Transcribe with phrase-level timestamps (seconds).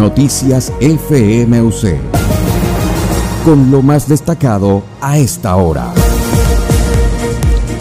[0.00, 1.98] Noticias FMUC.
[3.44, 5.92] Con lo más destacado a esta hora.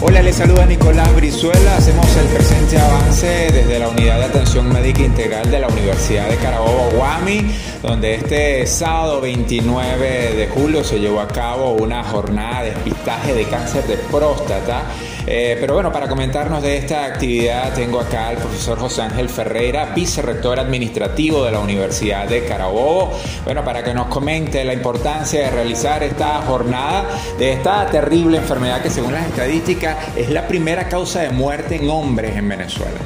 [0.00, 1.76] Hola, les saluda Nicolás Brizuela.
[1.76, 6.36] Hacemos el presente avance desde la Unidad de Atención Médica Integral de la Universidad de
[6.36, 12.70] Carabobo, Guami, donde este sábado 29 de julio se llevó a cabo una jornada de
[12.70, 14.84] despistaje de cáncer de próstata
[15.26, 19.92] eh, pero bueno, para comentarnos de esta actividad tengo acá al profesor José Ángel Ferreira,
[19.94, 23.12] vicerrector administrativo de la Universidad de Carabobo.
[23.44, 27.06] Bueno, para que nos comente la importancia de realizar esta jornada
[27.38, 31.90] de esta terrible enfermedad que según las estadísticas es la primera causa de muerte en
[31.90, 32.98] hombres en Venezuela.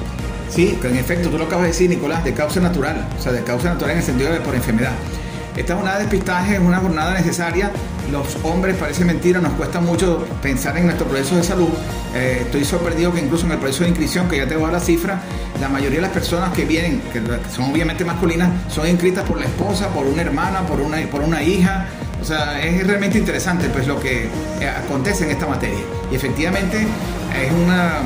[0.50, 3.42] Sí, en efecto, tú lo acabas de decir, Nicolás, de causa natural, o sea, de
[3.44, 4.92] causa natural en el sentido de por enfermedad.
[5.56, 7.70] Esta jornada de despistaje es una jornada necesaria.
[8.10, 11.68] Los hombres, parece mentira, nos cuesta mucho pensar en nuestro proceso de salud.
[12.14, 14.66] Eh, estoy sorprendido que incluso en el proceso de inscripción, que ya te voy a
[14.66, 15.22] dar la cifra,
[15.60, 17.22] la mayoría de las personas que vienen, que
[17.54, 21.42] son obviamente masculinas, son inscritas por la esposa, por una hermana, por una, por una
[21.42, 21.86] hija.
[22.20, 24.24] O sea, es realmente interesante pues lo que
[24.60, 25.80] eh, acontece en esta materia.
[26.10, 28.00] Y efectivamente es una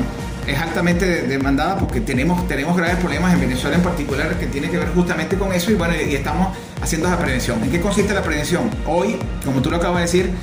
[0.47, 4.77] es altamente demandada porque tenemos, tenemos graves problemas en Venezuela en particular que tiene que
[4.77, 7.63] ver justamente con eso y bueno, y estamos haciendo esa prevención.
[7.63, 8.69] ¿En qué consiste la prevención?
[8.85, 10.33] Hoy, como tú lo acabas de decir,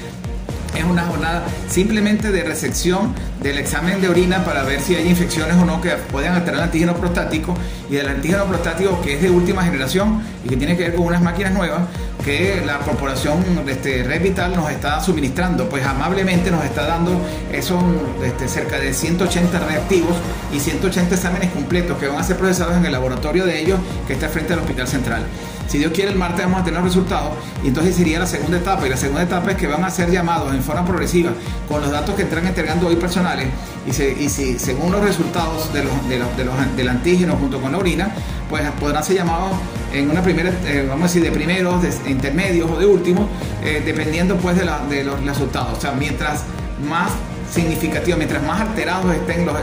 [0.76, 5.56] es una jornada simplemente de resección del examen de orina para ver si hay infecciones
[5.56, 7.54] o no que puedan alterar el antígeno prostático
[7.90, 11.06] y del antígeno prostático que es de última generación y que tiene que ver con
[11.06, 11.82] unas máquinas nuevas
[12.24, 17.20] que la corporación este, Red Vital nos está suministrando, pues amablemente nos está dando
[17.52, 17.82] esos
[18.24, 20.16] este, cerca de 180 reactivos
[20.52, 24.14] y 180 exámenes completos que van a ser procesados en el laboratorio de ellos que
[24.14, 25.22] está frente al Hospital Central.
[25.68, 27.32] Si Dios quiere, el martes vamos a tener los resultados
[27.64, 28.86] y entonces sería la segunda etapa.
[28.86, 31.32] Y la segunda etapa es que van a ser llamados en forma progresiva
[31.66, 33.46] con los datos que están entregando hoy personales
[33.86, 38.14] y, si según los resultados de los, de los, del antígeno junto con la orina,
[38.52, 39.52] pues podrán ser llamados
[39.94, 43.24] en una primera, eh, vamos a decir, de primeros, de intermedios o de últimos,
[43.64, 45.78] eh, dependiendo pues de, los resultados.
[45.78, 46.42] O sea, mientras
[46.86, 47.12] más
[47.50, 49.56] significativo, mientras más alterados estén los,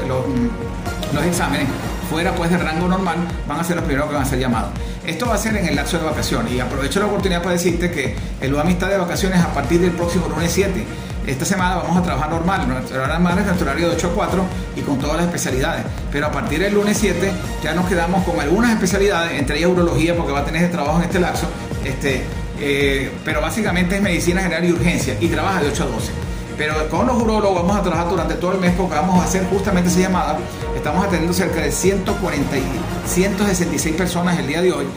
[1.14, 1.68] los exámenes,
[2.10, 3.18] fuera pues de rango normal,
[3.48, 4.72] van a ser los primeros que van a ser llamados.
[5.06, 7.92] Esto va a ser en el lapso de vacaciones y aprovecho la oportunidad para decirte
[7.92, 10.84] que el UAMI está de vacaciones a partir del próximo lunes 7.
[11.30, 14.16] Esta semana vamos a trabajar normal, nuestro horario normal es nuestro horario de 8 a
[14.16, 14.44] 4
[14.78, 15.86] y con todas las especialidades.
[16.12, 17.32] Pero a partir del lunes 7
[17.62, 20.98] ya nos quedamos con algunas especialidades, entre ellas urología, porque va a tener ese trabajo
[20.98, 21.48] en este lapso.
[21.86, 22.24] Este,
[22.60, 26.12] eh, pero básicamente es medicina general y urgencia y trabaja de 8 a 12.
[26.58, 29.46] Pero con los urologos vamos a trabajar durante todo el mes porque vamos a hacer
[29.52, 30.40] justamente esa llamada.
[30.76, 32.64] Estamos atendiendo cerca de 140 y
[33.06, 34.88] 166 personas el día de hoy.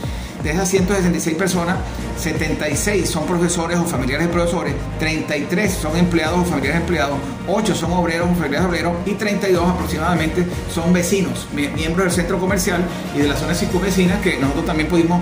[0.43, 1.77] De esas 166 personas,
[2.19, 7.17] 76 son profesores o familiares de profesores, 33 son empleados o familiares de empleados,
[7.47, 12.41] 8 son obreros o familiares de obreros y 32 aproximadamente son vecinos, miembros del centro
[12.41, 12.83] comercial
[13.15, 15.21] y de la zona circunvecina que nosotros también pudimos,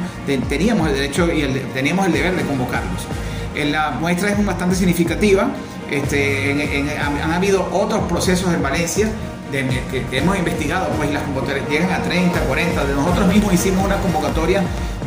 [0.48, 1.42] teníamos el derecho y
[1.74, 3.06] teníamos el deber de convocarlos.
[3.54, 5.48] La muestra es bastante significativa.
[5.90, 6.52] Este,
[6.98, 9.10] han, habido otros procesos en Valencia
[9.50, 12.84] que, hemos investigado, pues las convocatorias llegan a 30, 40.
[12.84, 14.62] De nosotros mismos hicimos una convocatoria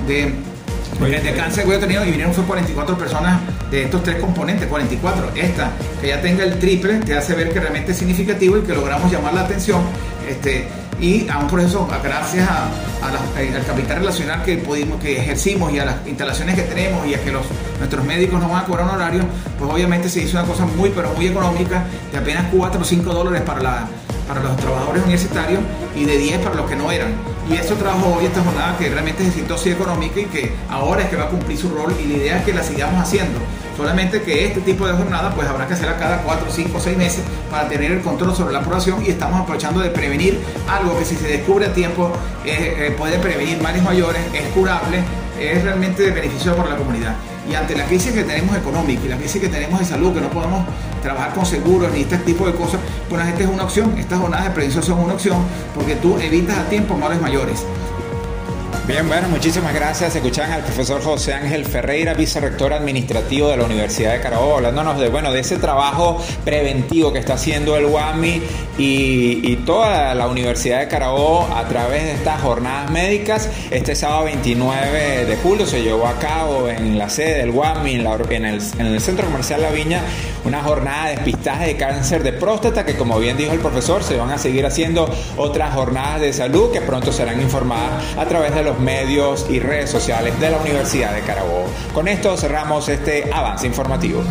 [0.07, 0.33] de,
[0.99, 3.41] de cáncer de tenido y vinieron fue 44 personas
[3.71, 5.31] de estos tres componentes, 44.
[5.35, 8.73] Esta, que ya tenga el triple, te hace ver que realmente es significativo y que
[8.73, 9.81] logramos llamar la atención.
[10.27, 10.67] Este,
[10.99, 12.69] y a un proceso, gracias a,
[13.39, 17.15] eh, al capital relacional que pudimos, que ejercimos y a las instalaciones que tenemos y
[17.15, 17.45] a que los,
[17.79, 19.23] nuestros médicos nos van a cobrar un horario,
[19.59, 23.13] pues obviamente se hizo una cosa muy, pero muy económica, de apenas 4 o 5
[23.13, 23.87] dólares para, la,
[24.27, 25.61] para los trabajadores universitarios
[25.95, 27.13] y de 10 para los que no eran.
[27.49, 31.03] Y eso trabajó hoy esta jornada que realmente es exitosa y económica y que ahora
[31.03, 33.39] es que va a cumplir su rol y la idea es que la sigamos haciendo.
[33.75, 37.23] Solamente que este tipo de jornada pues habrá que hacerla cada 4, 5, 6 meses
[37.49, 40.39] para tener el control sobre la aprobación y estamos aprovechando de prevenir
[40.69, 42.11] algo que si se descubre a tiempo
[42.45, 45.03] eh, eh, puede prevenir males mayores, es curable,
[45.39, 47.15] es realmente de beneficio para la comunidad.
[47.49, 50.21] Y ante la crisis que tenemos económica y la crisis que tenemos de salud, que
[50.21, 50.65] no podemos
[51.01, 53.97] trabajar con seguros ni este tipo de cosas, pues la gente es una opción.
[53.97, 55.37] Estas jornadas de prevención son una opción
[55.75, 57.65] porque tú evitas a tiempo males mayores.
[58.85, 60.13] Bien, bueno, muchísimas gracias.
[60.13, 65.07] Escuchan al profesor José Ángel Ferreira, vicerrector administrativo de la Universidad de Carabobo, hablándonos de,
[65.07, 68.41] bueno, de ese trabajo preventivo que está haciendo el UAMI
[68.77, 73.49] y, toda la Universidad de Carabobo a través de estas jornadas médicas.
[73.71, 77.93] Este sábado 29 de julio se llevó a cabo en la sede del UAMI,
[78.31, 80.01] en, el, en el Centro Comercial La Viña,
[80.43, 84.17] una jornada de despistaje de cáncer de próstata que, como bien dijo el profesor, se
[84.17, 88.72] van a seguir haciendo otras jornadas de salud que pronto serán informadas a través de
[88.79, 91.65] medios y redes sociales de la Universidad de Carabobo.
[91.93, 94.21] Con esto cerramos este avance informativo.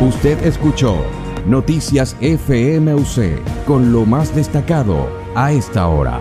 [0.00, 1.04] Usted escuchó
[1.46, 6.20] Noticias FMUC con lo más destacado a esta hora.